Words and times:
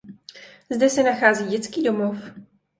Zde 0.69 0.87
se 0.89 1.03
nachází 1.03 1.45
dětský 1.47 1.83
domov. 1.83 2.17